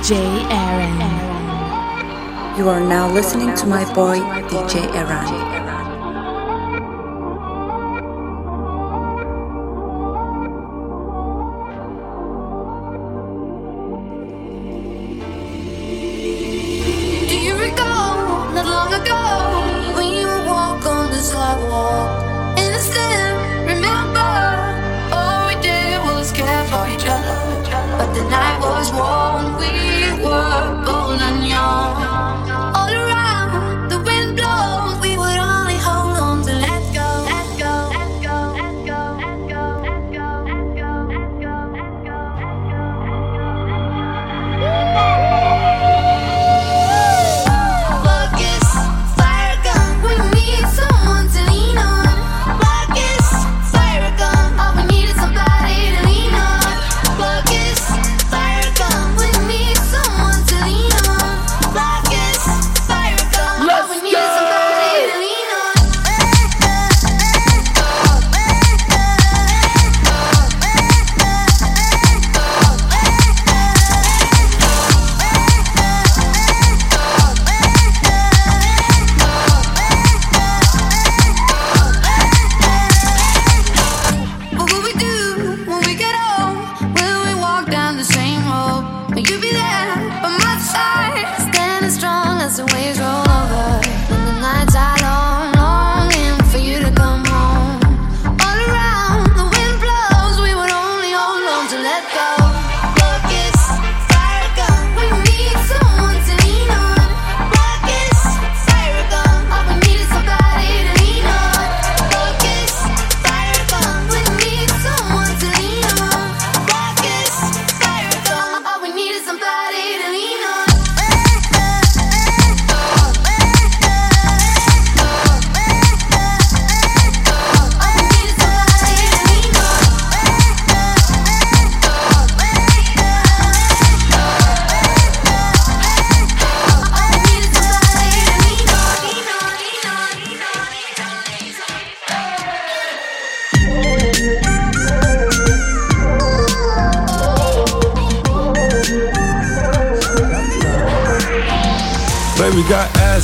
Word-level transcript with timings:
DJ 0.00 0.16
R'an. 0.48 0.98
You 2.56 2.70
are 2.70 2.80
now 2.80 3.12
listening 3.12 3.54
to 3.54 3.66
my 3.66 3.84
boy 3.92 4.16
DJ 4.48 4.88
R'an. 5.04 5.59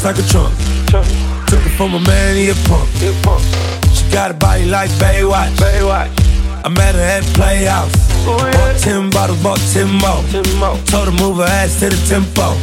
Like 0.06 0.18
a 0.18 0.28
trunk. 0.28 0.54
Took 1.48 1.58
it 1.66 1.74
from 1.76 1.94
a 1.94 2.00
man, 2.00 2.36
he 2.36 2.50
a 2.50 2.54
punk. 2.68 2.88
She 3.92 4.08
got 4.12 4.30
a 4.30 4.34
body 4.34 4.66
like 4.66 4.90
Baywatch. 5.02 5.50
Baywatch. 5.56 6.10
I 6.64 6.68
met 6.68 6.94
her 6.94 7.00
at 7.00 7.24
Playhouse. 7.34 7.90
Bought 8.24 8.78
10 8.78 9.10
bottles, 9.10 9.42
bought 9.42 9.58
10 9.72 9.90
more. 9.90 10.22
10 10.30 10.58
more. 10.58 10.78
Told 10.86 11.08
her 11.08 11.16
move 11.18 11.38
her 11.38 11.44
ass 11.44 11.80
to 11.80 11.88
the 11.88 11.98
tempo. 12.06 12.54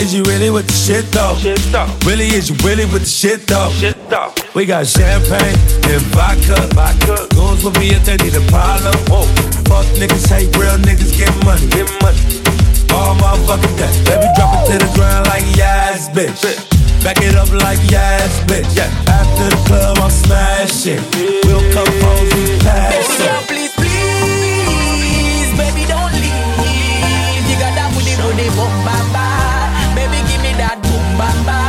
Is 0.00 0.14
you 0.14 0.22
really 0.24 0.50
with 0.50 0.66
the 0.66 0.72
shit 0.72 1.04
though? 1.12 1.36
Really, 2.08 2.28
is 2.28 2.48
you 2.48 2.56
really 2.64 2.84
with 2.86 3.02
the 3.02 3.12
shit 3.20 3.46
though? 3.46 3.70
Shit. 3.72 3.96
We 4.54 4.64
got 4.64 4.86
champagne 4.86 5.58
and 5.84 6.02
vodka. 6.16 7.28
Goons 7.34 7.62
will 7.62 7.72
be 7.72 7.90
if 7.90 8.04
they 8.06 8.16
need 8.16 8.34
a 8.34 8.44
problem. 8.48 8.94
Fuck 9.68 9.86
niggas, 10.00 10.28
hate 10.28 10.56
real 10.56 10.78
niggas, 10.78 11.12
money. 11.44 11.68
Get 11.68 11.88
money 12.02 12.37
all 12.92 13.14
motherfucking 13.16 13.76
day. 13.76 13.92
Baby, 14.04 14.28
drop 14.36 14.54
it 14.54 14.72
to 14.72 14.78
the 14.78 14.90
ground 14.94 15.26
like 15.26 15.44
yes, 15.56 16.08
bitch. 16.10 16.42
Back 17.04 17.18
it 17.22 17.34
up 17.36 17.50
like 17.52 17.78
yes, 17.90 18.40
bitch. 18.44 18.68
Yeah. 18.76 18.90
After 19.06 19.48
the 19.50 19.60
club, 19.66 19.98
I'm 19.98 20.10
smashing. 20.10 21.00
We'll 21.46 21.62
come 21.72 21.88
home, 22.02 22.26
we 22.34 22.58
pass 22.60 22.92
Baby 22.92 23.16
girl, 23.22 23.42
please, 23.46 23.72
please, 23.78 25.50
baby, 25.56 25.86
don't 25.86 26.12
leave. 26.18 27.44
You 27.48 27.56
got 27.62 27.72
that 27.78 27.90
booty, 27.94 28.14
booty, 28.18 28.48
boom, 28.56 28.74
bam, 28.84 29.06
bam. 29.14 29.94
Baby, 29.94 30.18
give 30.28 30.42
me 30.42 30.52
that 30.58 30.82
boom, 30.82 31.06
bam, 31.16 31.38
bam. 31.46 31.67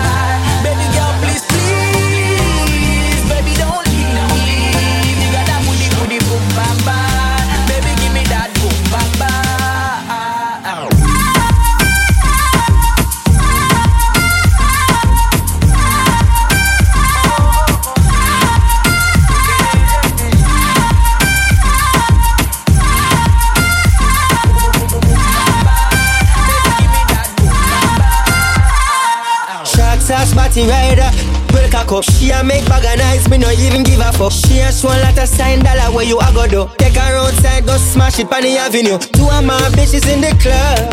Party 30.49 30.67
rider. 30.67 31.09
Well, 31.53 31.69
cock 31.69 31.91
up. 31.91 32.03
She 32.03 32.31
a 32.31 32.43
make 32.43 32.65
bag 32.65 32.85
of 32.85 32.97
nice, 32.97 33.29
me 33.29 33.37
no 33.37 33.51
even 33.51 33.83
give 33.83 33.99
a 33.99 34.11
fuck. 34.11 34.31
She 34.31 34.59
a 34.59 34.71
show 34.71 34.89
lot 34.89 35.17
of 35.17 35.27
sign 35.27 35.63
dollar 35.63 35.93
where 35.95 36.05
you 36.05 36.19
a 36.19 36.33
go 36.33 36.47
do. 36.47 36.69
Take 36.77 36.95
her 36.95 37.17
outside, 37.17 37.65
go 37.65 37.77
smash 37.77 38.19
it 38.19 38.31
on 38.31 38.41
the 38.41 38.57
avenue. 38.57 38.97
Two 38.97 39.29
of 39.29 39.43
my 39.45 39.59
bitches 39.77 40.07
in 40.11 40.21
the 40.21 40.33
club. 40.41 40.89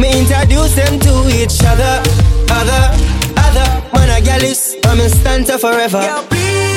Me 0.00 0.08
introduce 0.18 0.74
them 0.74 0.98
to 1.00 1.12
each 1.36 1.60
other. 1.64 2.00
Other, 2.50 2.84
other. 3.36 3.68
Man, 3.92 4.10
a 4.10 4.24
gal 4.24 4.42
is, 4.42 4.76
I'm 4.84 5.00
in 5.00 5.10
forever. 5.58 6.00
Girl, 6.00 6.24
please, 6.28 6.73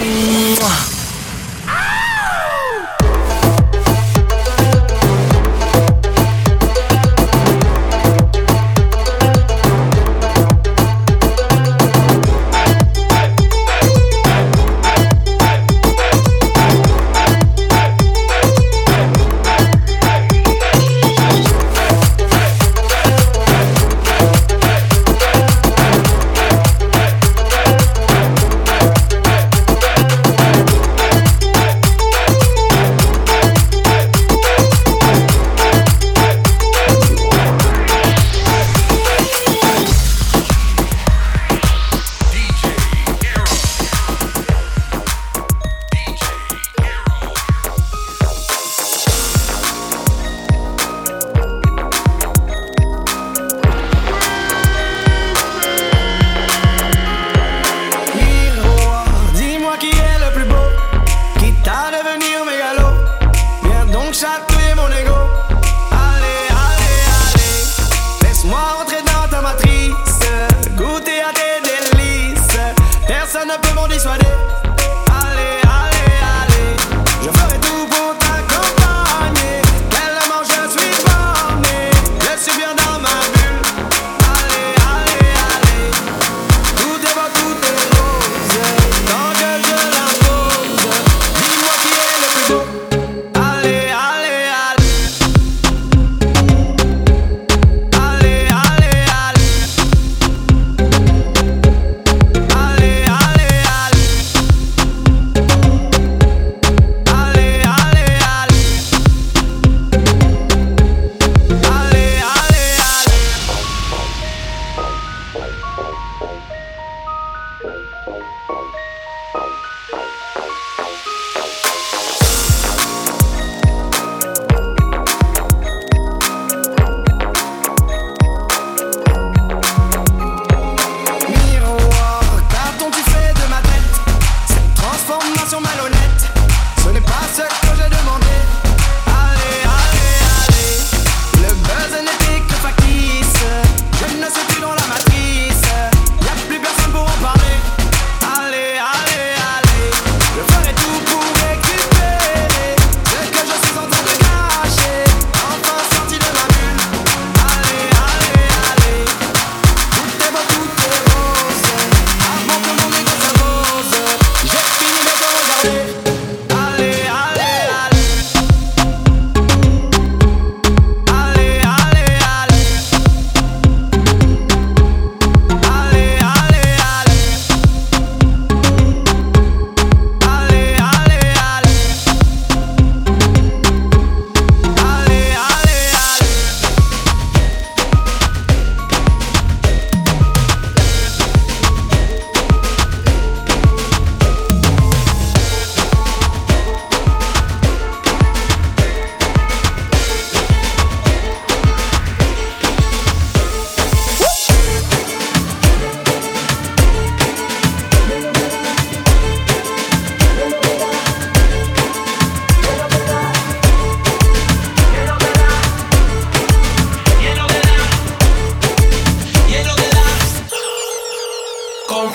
Mwah. 0.00 0.93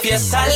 empieza 0.10 0.49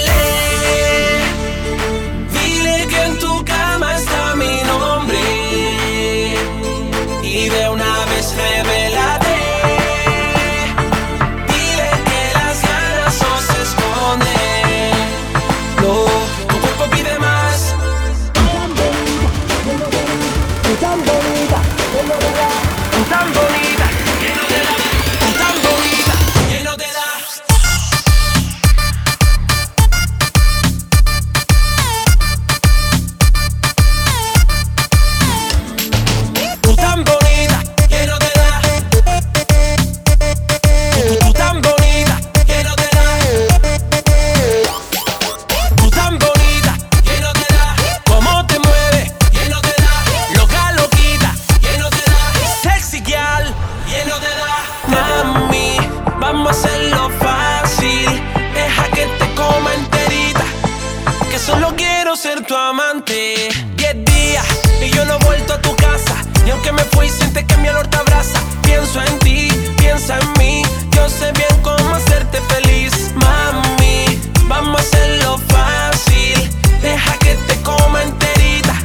yo 64.95 65.05
no 65.05 65.15
he 65.15 65.23
vuelto 65.25 65.53
a 65.53 65.61
tu 65.61 65.75
casa. 65.75 66.15
Y 66.45 66.49
aunque 66.51 66.71
me 66.71 66.83
fui, 66.83 67.09
siente 67.09 67.45
que 67.45 67.57
mi 67.57 67.69
olor 67.69 67.87
te 67.87 67.97
abraza. 67.97 68.39
Pienso 68.63 69.01
en 69.01 69.19
ti, 69.19 69.47
piensa 69.77 70.19
en 70.19 70.33
mí. 70.39 70.63
Yo 70.91 71.09
sé 71.09 71.31
bien 71.33 71.61
cómo 71.61 71.95
hacerte 71.95 72.39
feliz, 72.41 73.13
mami. 73.15 74.19
Vamos 74.47 74.79
a 74.79 74.83
hacerlo 74.83 75.39
fácil. 75.47 76.49
Deja 76.81 77.17
que 77.19 77.35
te 77.47 77.55
coma 77.61 78.03
enterita. 78.03 78.75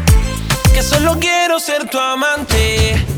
Que 0.72 0.82
solo 0.82 1.18
quiero 1.18 1.58
ser 1.58 1.88
tu 1.88 1.98
amante. 1.98 3.17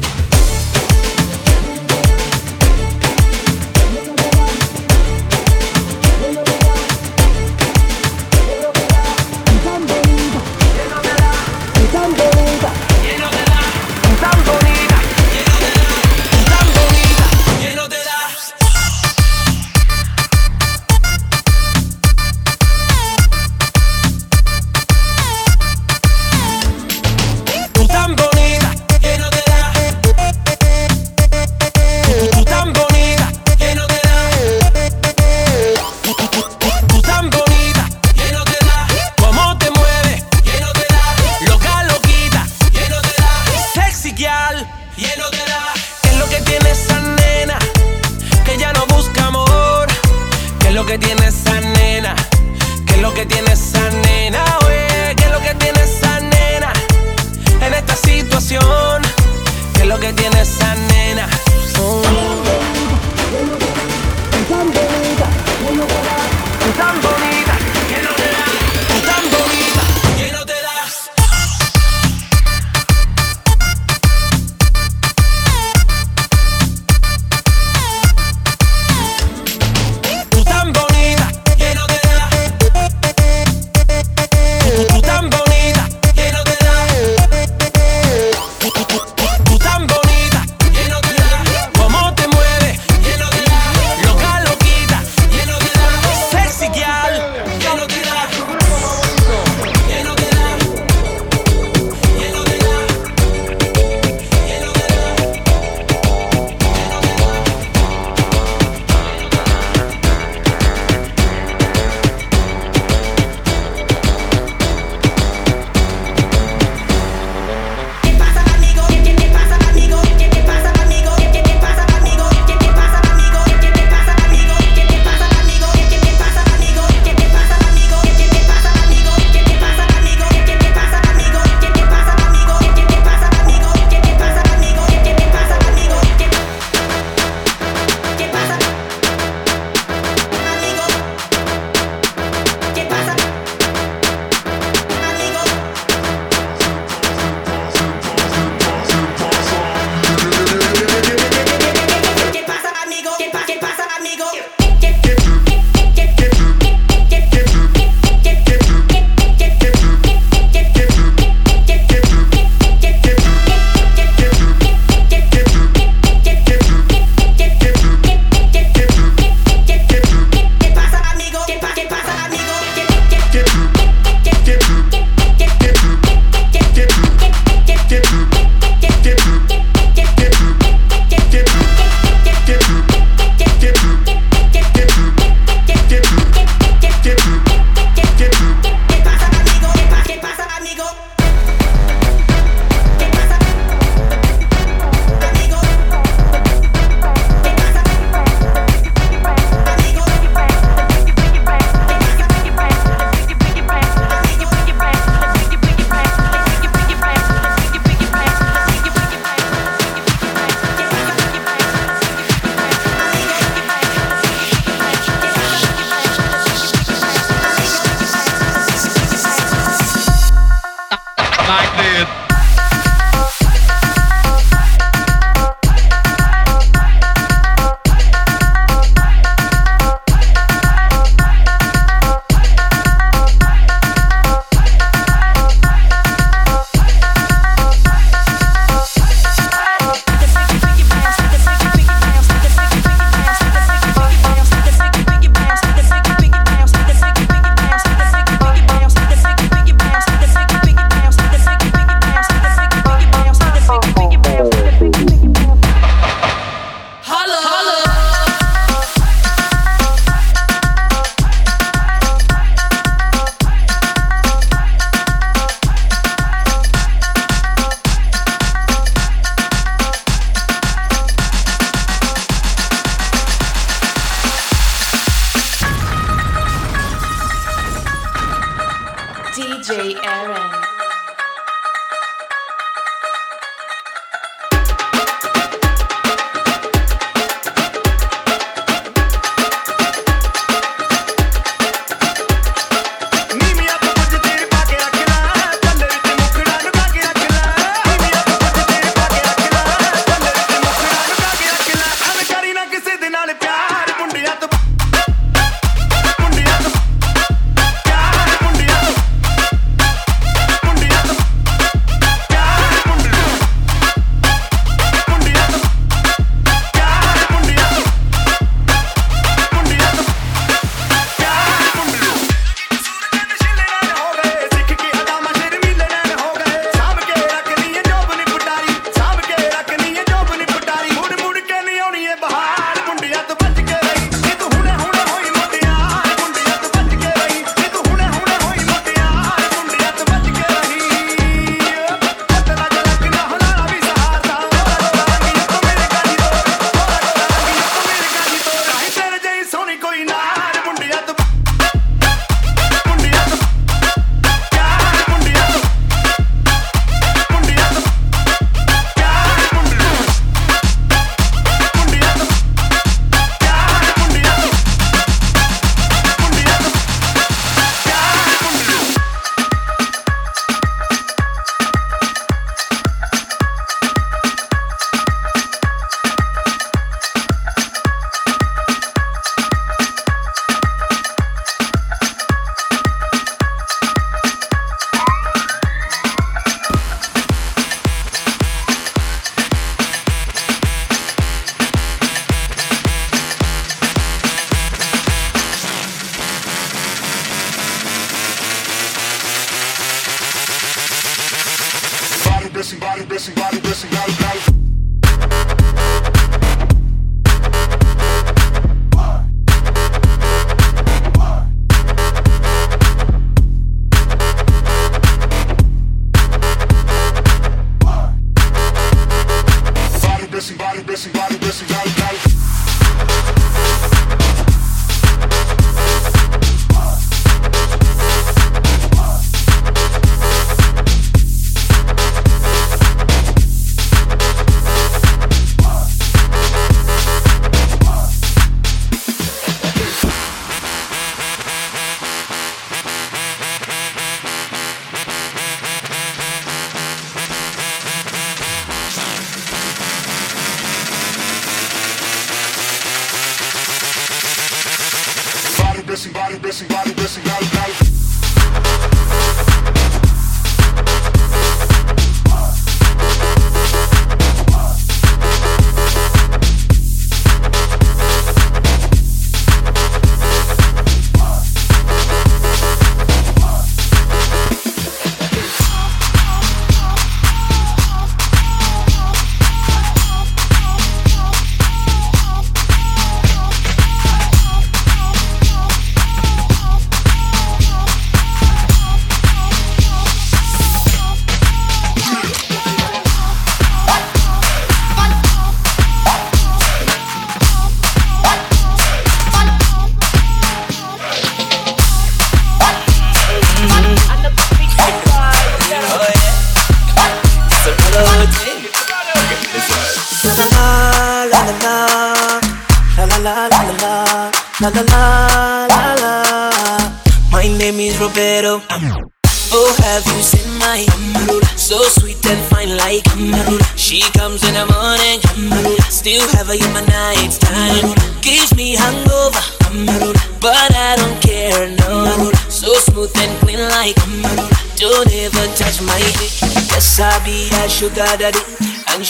Bay 279.80 279.96
Area. 280.04 280.39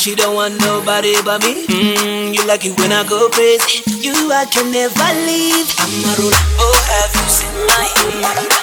She 0.00 0.14
don't 0.14 0.34
want 0.34 0.58
nobody 0.60 1.12
but 1.22 1.44
me. 1.44 1.66
Mm, 1.66 2.32
you 2.32 2.46
like 2.46 2.64
it 2.64 2.72
when 2.80 2.90
I 2.90 3.04
go 3.06 3.28
crazy. 3.28 3.84
You 4.00 4.32
I 4.32 4.46
can 4.46 4.72
never 4.72 4.96
leave. 5.28 5.68
I'm 5.76 5.92
a 6.08 6.12
roll. 6.16 6.32
Oh, 6.56 6.78
have 6.88 7.12
you 7.12 7.28
seen 7.28 7.52
my 7.68 7.84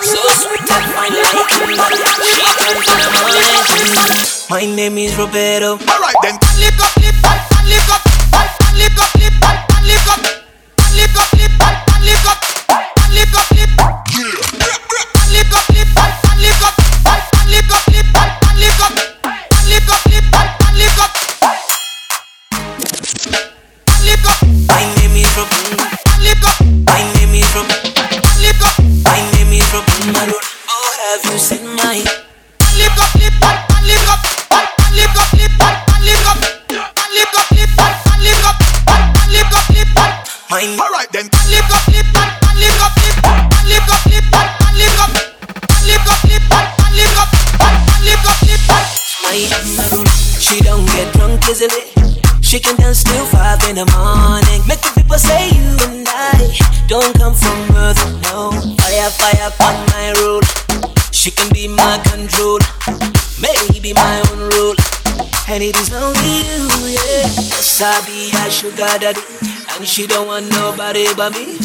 So 0.01 0.17
sweet 0.33 0.65
and 0.65 0.85
fine 0.97 1.13
like 1.13 1.45
She 2.25 2.41
comes 2.57 2.89
in 2.89 2.97
the 2.97 3.09
morning. 3.21 3.45
My 4.49 4.65
name 4.65 4.97
is 4.97 5.15
Roberto. 5.15 5.77
Alright 5.77 6.17
then. 6.25 6.41
Lick 6.57 6.73
up, 6.81 6.97
she 69.87 70.05
don't 70.05 70.27
want 70.27 70.49
nobody 70.51 71.07
but 71.15 71.31
me. 71.33 71.57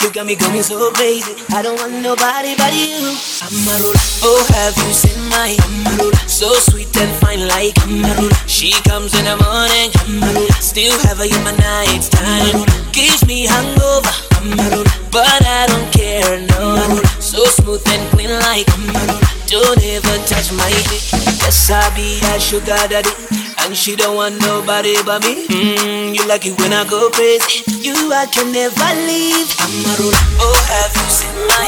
You 0.00 0.12
got 0.14 0.26
me 0.26 0.36
going 0.36 0.62
so 0.62 0.92
crazy. 0.92 1.34
I 1.50 1.60
don't 1.60 1.74
want 1.74 1.92
nobody 2.00 2.54
but 2.54 2.70
you. 2.72 3.02
Amarula, 3.42 3.98
oh 4.22 4.46
have 4.54 4.78
you 4.78 4.94
seen 4.94 5.18
my 5.28 5.58
Amarula? 5.66 6.14
So 6.30 6.54
sweet 6.70 6.94
and 6.96 7.10
fine 7.18 7.48
like 7.48 7.74
Amarula. 7.82 8.30
She 8.46 8.70
comes 8.86 9.12
in 9.18 9.24
the 9.26 9.36
morning, 9.42 9.90
Amarula. 10.06 10.54
Still 10.62 10.94
have 11.10 11.18
her 11.18 11.26
in 11.26 11.42
my 11.42 11.50
night 11.58 12.06
time. 12.14 12.62
Gives 12.92 13.26
me 13.26 13.46
hangover, 13.50 14.14
Amarula. 14.38 14.86
But 15.10 15.42
I 15.42 15.66
don't 15.66 15.90
care, 15.92 16.38
no. 16.54 17.02
So 17.18 17.42
smooth 17.44 17.82
and 17.88 18.08
clean 18.14 18.30
like 18.30 18.66
Amarula. 18.78 19.18
Don't 19.50 19.82
ever 19.82 20.16
touch 20.30 20.52
my 20.52 20.70
dick. 20.94 21.02
Yes, 21.42 21.70
I 21.70 21.82
be 21.96 22.22
a 22.22 22.38
sugar 22.38 22.78
daddy. 22.86 23.37
And 23.64 23.76
she 23.76 23.96
don't 23.96 24.14
want 24.16 24.40
nobody 24.40 24.94
but 25.04 25.22
me. 25.24 25.46
Mm, 25.46 26.16
you 26.16 26.26
like 26.26 26.46
it 26.46 26.58
when 26.60 26.72
I 26.72 26.88
go 26.88 27.10
crazy. 27.10 27.64
You, 27.82 27.94
I 28.12 28.26
can 28.26 28.52
never 28.52 28.90
leave. 29.06 29.48
Amarula, 29.60 30.20
oh, 30.40 30.58
have 30.70 30.94
you 30.94 31.08
seen 31.10 31.36
my? 31.48 31.66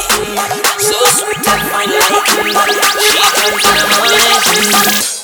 So 0.79 0.97
sweet 1.19 1.45
and 1.45 1.63
fine 1.69 1.89
like. 1.91 2.25
She 3.05 3.21
comes 3.37 3.63
in 3.63 3.75
the 3.77 3.85
morning. 3.95 4.21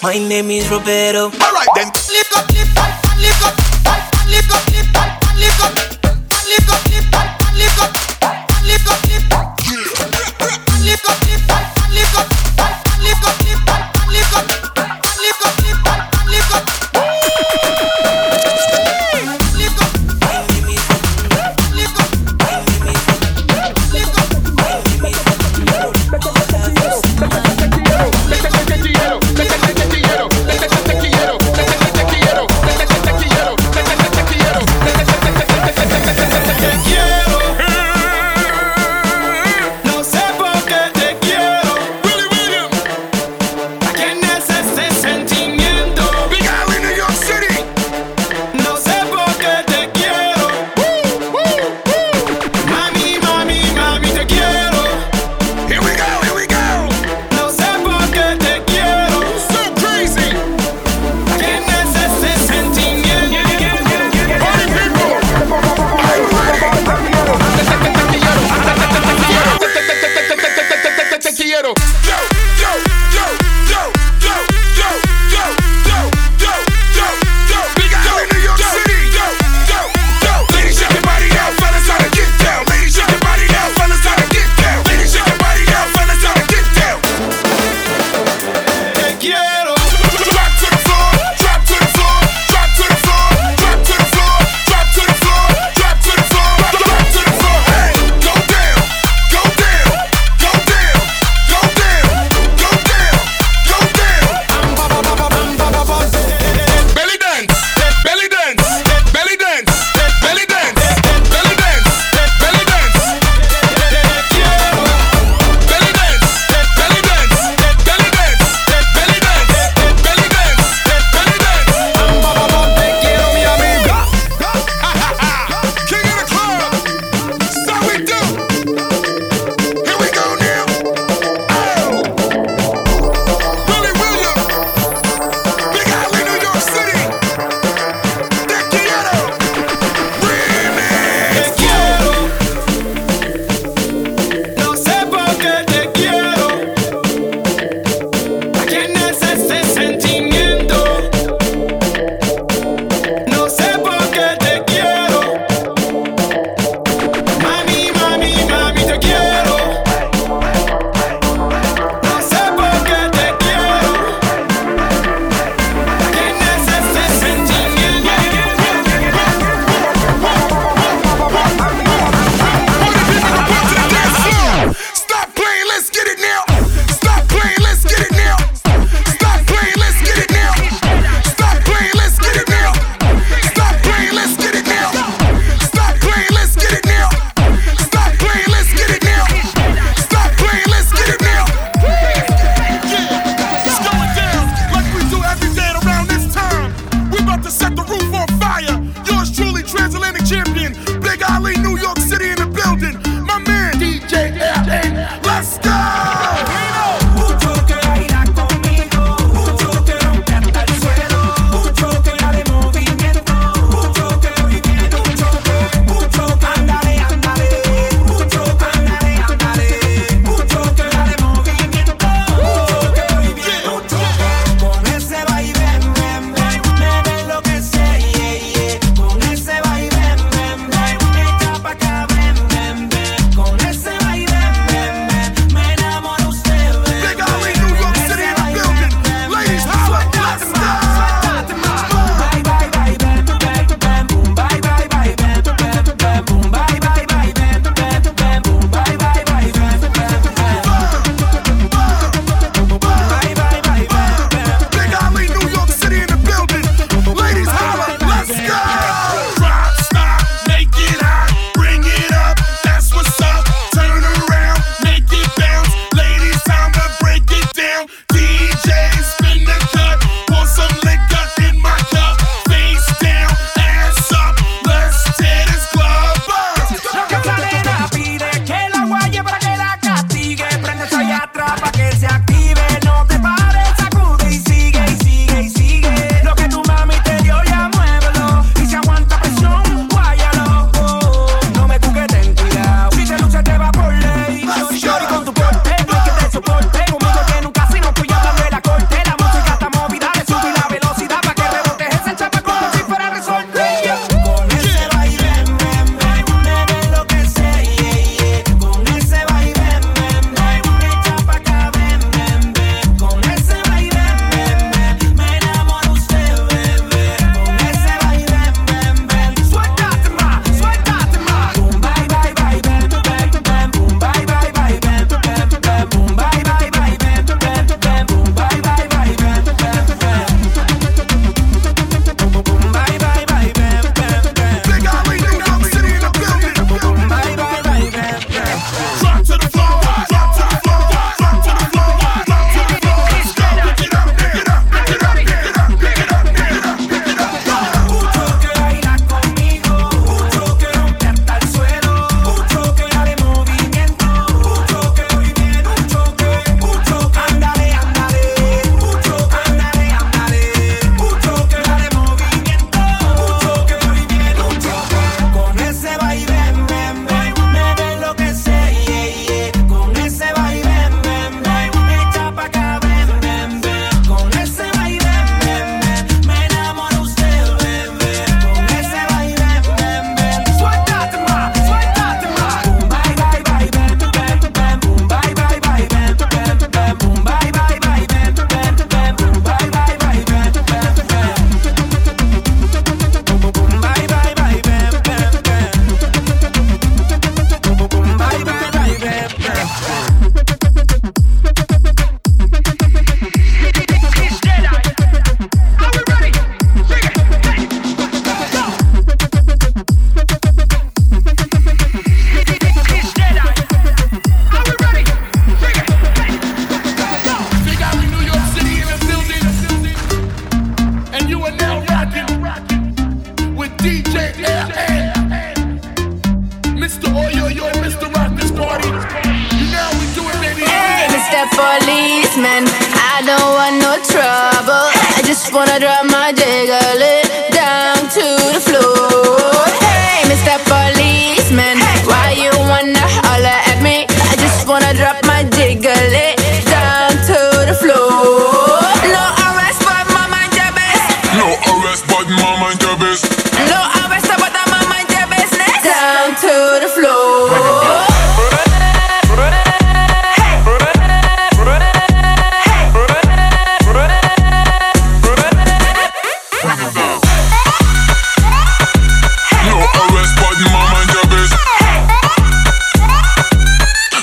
My 0.03 0.17
name 0.17 0.51
is 0.51 0.69
Roberto. 0.69 1.31
Alright 1.33 1.67
then. 1.75 1.87
Lick 2.13 2.31
up, 2.37 2.45
lick 2.51 2.77
up, 2.77 2.91
lick 3.17 3.41
up, 3.41 3.55
lick 4.29 4.51
up, 4.53 4.63
lick 4.71 4.93
up, 4.93 5.07
lick 5.35 5.59
up, 5.63 5.73
lick 6.45 6.69
up, 6.69 6.83
lick 6.85 7.09
up, 7.09 7.25
lick 7.55 7.77
up, 7.81 7.91
lick 8.63 8.87
up, 8.87 9.01
lick 9.07 9.31
up, 9.33 9.46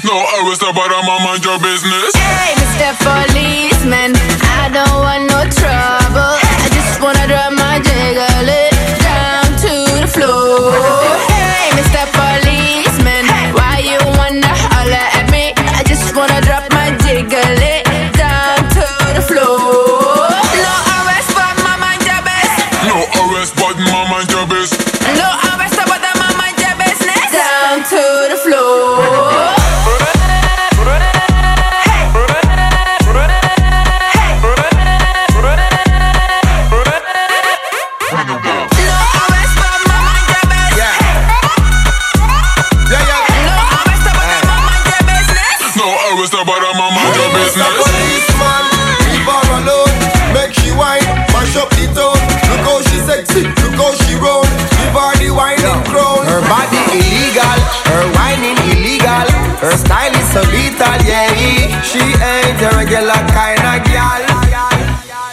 No, 0.04 0.12
I 0.12 0.44
was 0.44 0.60
about 0.60 0.92
a 0.92 1.00
mom 1.08 1.24
and 1.32 1.40
your 1.42 1.56
business. 1.64 2.12
Hey, 2.12 2.52
Mr. 2.60 2.92
Policeman, 3.00 4.12
I 4.60 4.68
don't 4.68 5.00
want 5.00 5.32
no 5.32 5.40
trouble. 5.48 6.36
I 6.60 6.68
just 6.76 7.00
wanna 7.00 7.24
drive 7.26 7.56
my 7.56 7.63
regular 62.94 63.26
kind 63.34 63.58
of 63.58 63.84
gal. 63.90 64.22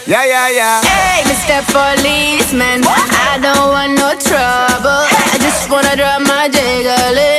Yeah, 0.04 0.24
yeah, 0.24 0.48
yeah. 0.50 0.82
Hey, 0.82 1.22
Mr. 1.30 1.62
Policeman, 1.70 2.82
what? 2.82 3.08
I 3.30 3.38
don't 3.38 3.70
want 3.70 3.92
no 3.94 4.10
trouble. 4.18 5.06
I 5.32 5.38
just 5.40 5.70
wanna 5.70 5.94
drop 5.94 6.26
my 6.26 6.48
jiggle. 6.48 7.31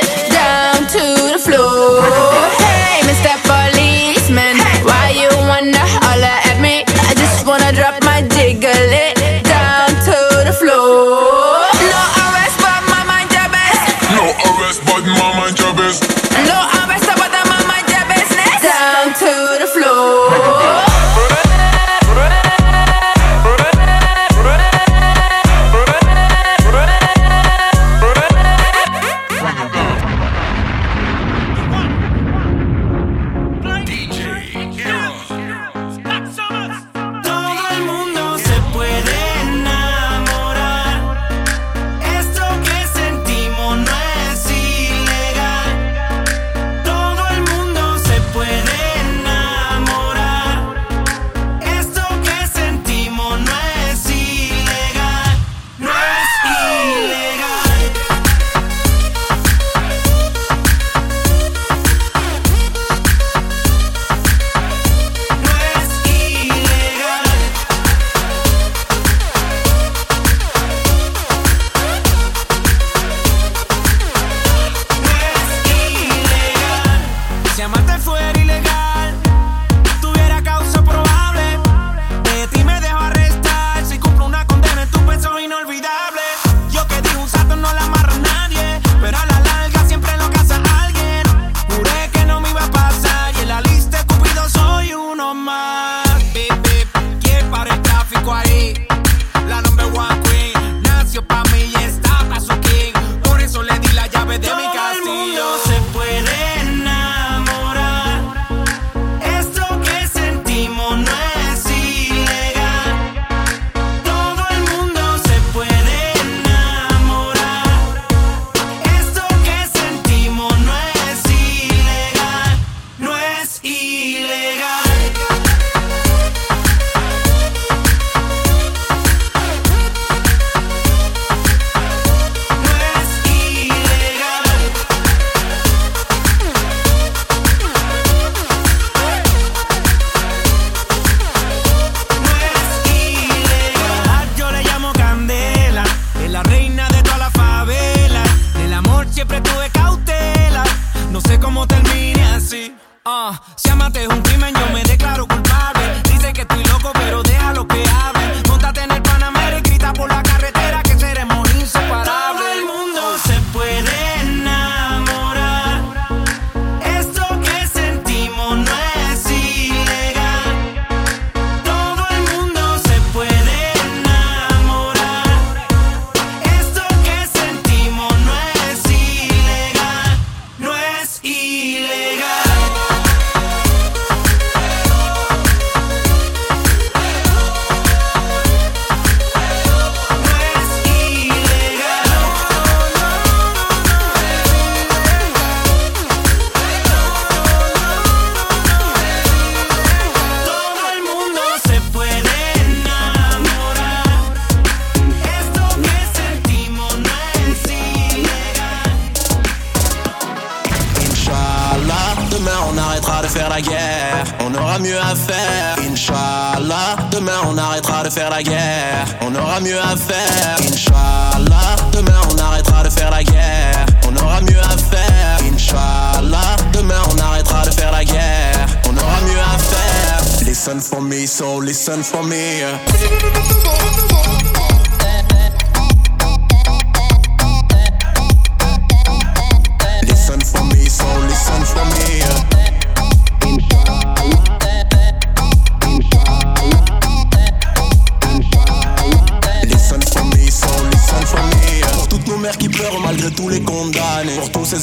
On 214.46 214.54
aura 214.54 214.78
mieux 214.78 214.98
à 214.98 215.14
faire. 215.14 215.76
Inch'Allah, 215.90 216.96
demain 217.10 217.40
on 217.48 217.56
arrêtera 217.56 218.02
de 218.02 218.10
faire 218.10 218.28
la 218.28 218.42
guerre. 218.42 219.06
On 219.22 219.34
aura 219.34 219.58
mieux 219.60 219.78
à 219.78 219.96
faire. 219.96 220.56
Inch'Allah, 220.60 221.76
demain 221.92 222.20
on 222.30 222.38
arrêtera 222.38 222.82
de 222.82 222.90
faire 222.90 223.10
la 223.10 223.24
guerre. 223.24 223.86
On 224.06 224.14
aura 224.22 224.42
mieux 224.42 224.60
à 224.60 224.76
faire. 224.76 225.38
Inch'Allah, 225.50 226.56
demain 226.72 227.00
on 227.10 227.18
arrêtera 227.18 227.64
de 227.64 227.70
faire 227.70 227.90
la 227.92 228.04
guerre. 228.04 228.66
On 228.86 228.96
aura 228.96 229.20
mieux 229.22 229.40
à 229.40 229.58
faire. 229.58 230.46
Listen 230.46 230.80
for 230.80 231.00
me, 231.00 231.26
so 231.26 231.60
listen 231.60 232.02
for 232.02 232.22
me. 232.22 232.62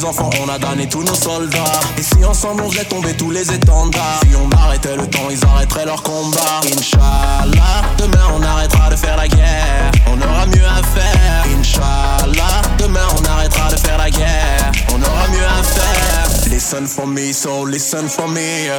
On 0.04 0.48
a 0.48 0.58
damné 0.58 0.88
tous 0.88 1.02
nos 1.02 1.14
soldats. 1.14 1.80
Et 1.96 2.02
si 2.02 2.24
ensemble 2.24 2.62
on 2.62 2.70
faisait 2.70 2.84
tomber 2.84 3.14
tous 3.14 3.30
les 3.30 3.52
étendards? 3.52 4.20
Si 4.22 4.34
on 4.34 4.50
arrêtait 4.56 4.96
le 4.96 5.06
temps, 5.06 5.28
ils 5.30 5.44
arrêteraient 5.44 5.86
leur 5.86 6.02
combat. 6.02 6.60
Inch'Allah, 6.64 7.82
demain 7.98 8.26
on 8.34 8.42
arrêtera 8.42 8.90
de 8.90 8.96
faire 8.96 9.16
la 9.16 9.28
guerre. 9.28 9.90
On 10.08 10.20
aura 10.20 10.46
mieux 10.46 10.66
à 10.66 10.82
faire. 10.82 11.44
Inch'Allah, 11.56 12.62
demain 12.78 13.06
on 13.16 13.24
arrêtera 13.24 13.70
de 13.70 13.76
faire 13.76 13.98
la 13.98 14.10
guerre. 14.10 14.72
On 14.92 15.00
aura 15.00 15.28
mieux 15.28 15.46
à 15.46 15.62
faire. 15.62 16.50
Listen 16.50 16.86
for 16.86 17.06
me, 17.06 17.32
so 17.32 17.64
listen 17.64 18.08
for 18.08 18.28
me. 18.28 18.70